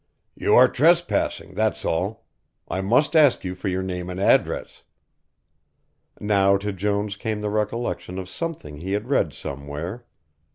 [0.33, 2.25] "You are trespassing, that's all.
[2.67, 4.81] I must ask you for your name and address."
[6.19, 10.07] Now to Jones came the recollection of something he had read somewhere.